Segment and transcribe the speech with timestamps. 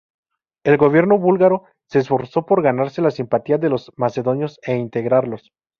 [0.63, 5.51] El gobierno búlgaro se esforzó por ganarse la simpatía de los macedonios e integrarlos.